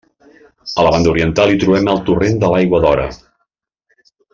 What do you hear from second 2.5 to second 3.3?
l'Aigua d'Ora.